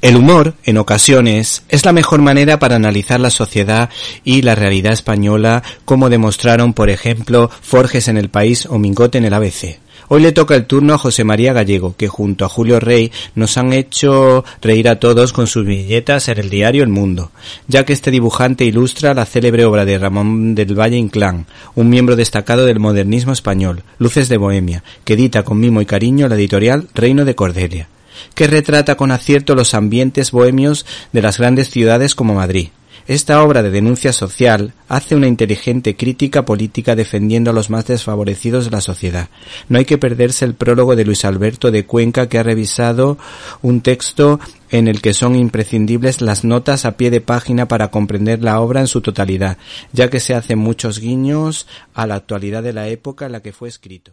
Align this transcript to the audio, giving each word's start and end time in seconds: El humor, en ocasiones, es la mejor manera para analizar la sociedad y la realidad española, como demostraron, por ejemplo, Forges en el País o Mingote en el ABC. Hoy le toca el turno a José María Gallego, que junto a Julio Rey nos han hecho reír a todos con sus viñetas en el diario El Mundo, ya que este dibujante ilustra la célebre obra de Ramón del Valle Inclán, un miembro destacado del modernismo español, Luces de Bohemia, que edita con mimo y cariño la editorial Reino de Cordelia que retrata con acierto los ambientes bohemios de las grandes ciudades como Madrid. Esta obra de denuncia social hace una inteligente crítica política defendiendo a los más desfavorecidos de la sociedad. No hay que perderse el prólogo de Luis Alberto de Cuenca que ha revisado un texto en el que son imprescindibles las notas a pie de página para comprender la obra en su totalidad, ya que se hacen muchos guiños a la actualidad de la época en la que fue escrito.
El 0.00 0.14
humor, 0.14 0.54
en 0.62 0.78
ocasiones, 0.78 1.64
es 1.68 1.84
la 1.84 1.92
mejor 1.92 2.22
manera 2.22 2.60
para 2.60 2.76
analizar 2.76 3.18
la 3.18 3.30
sociedad 3.30 3.90
y 4.22 4.42
la 4.42 4.54
realidad 4.54 4.92
española, 4.92 5.64
como 5.84 6.08
demostraron, 6.08 6.72
por 6.72 6.88
ejemplo, 6.88 7.50
Forges 7.62 8.06
en 8.06 8.16
el 8.16 8.28
País 8.28 8.66
o 8.66 8.78
Mingote 8.78 9.18
en 9.18 9.24
el 9.24 9.34
ABC. 9.34 9.80
Hoy 10.06 10.22
le 10.22 10.30
toca 10.30 10.54
el 10.54 10.66
turno 10.66 10.94
a 10.94 10.98
José 10.98 11.24
María 11.24 11.52
Gallego, 11.52 11.96
que 11.96 12.06
junto 12.06 12.44
a 12.44 12.48
Julio 12.48 12.78
Rey 12.78 13.10
nos 13.34 13.58
han 13.58 13.72
hecho 13.72 14.44
reír 14.62 14.88
a 14.88 15.00
todos 15.00 15.32
con 15.32 15.48
sus 15.48 15.66
viñetas 15.66 16.28
en 16.28 16.38
el 16.38 16.48
diario 16.48 16.84
El 16.84 16.90
Mundo, 16.90 17.32
ya 17.66 17.84
que 17.84 17.92
este 17.92 18.12
dibujante 18.12 18.64
ilustra 18.64 19.14
la 19.14 19.26
célebre 19.26 19.64
obra 19.64 19.84
de 19.84 19.98
Ramón 19.98 20.54
del 20.54 20.78
Valle 20.78 20.96
Inclán, 20.96 21.46
un 21.74 21.90
miembro 21.90 22.14
destacado 22.14 22.66
del 22.66 22.78
modernismo 22.78 23.32
español, 23.32 23.82
Luces 23.98 24.28
de 24.28 24.36
Bohemia, 24.36 24.84
que 25.04 25.14
edita 25.14 25.42
con 25.42 25.58
mimo 25.58 25.82
y 25.82 25.86
cariño 25.86 26.28
la 26.28 26.36
editorial 26.36 26.86
Reino 26.94 27.24
de 27.24 27.34
Cordelia 27.34 27.88
que 28.34 28.46
retrata 28.46 28.96
con 28.96 29.10
acierto 29.10 29.54
los 29.54 29.74
ambientes 29.74 30.30
bohemios 30.30 30.86
de 31.12 31.22
las 31.22 31.38
grandes 31.38 31.70
ciudades 31.70 32.14
como 32.14 32.34
Madrid. 32.34 32.68
Esta 33.08 33.42
obra 33.42 33.62
de 33.62 33.70
denuncia 33.70 34.12
social 34.12 34.74
hace 34.86 35.16
una 35.16 35.28
inteligente 35.28 35.96
crítica 35.96 36.44
política 36.44 36.94
defendiendo 36.94 37.50
a 37.50 37.54
los 37.54 37.70
más 37.70 37.86
desfavorecidos 37.86 38.66
de 38.66 38.70
la 38.70 38.82
sociedad. 38.82 39.30
No 39.70 39.78
hay 39.78 39.86
que 39.86 39.96
perderse 39.96 40.44
el 40.44 40.52
prólogo 40.52 40.94
de 40.94 41.06
Luis 41.06 41.24
Alberto 41.24 41.70
de 41.70 41.86
Cuenca 41.86 42.28
que 42.28 42.38
ha 42.38 42.42
revisado 42.42 43.16
un 43.62 43.80
texto 43.80 44.40
en 44.68 44.88
el 44.88 45.00
que 45.00 45.14
son 45.14 45.36
imprescindibles 45.36 46.20
las 46.20 46.44
notas 46.44 46.84
a 46.84 46.98
pie 46.98 47.10
de 47.10 47.22
página 47.22 47.66
para 47.66 47.90
comprender 47.90 48.42
la 48.42 48.60
obra 48.60 48.80
en 48.80 48.88
su 48.88 49.00
totalidad, 49.00 49.56
ya 49.94 50.10
que 50.10 50.20
se 50.20 50.34
hacen 50.34 50.58
muchos 50.58 50.98
guiños 50.98 51.66
a 51.94 52.06
la 52.06 52.16
actualidad 52.16 52.62
de 52.62 52.74
la 52.74 52.88
época 52.88 53.24
en 53.24 53.32
la 53.32 53.40
que 53.40 53.54
fue 53.54 53.70
escrito. 53.70 54.12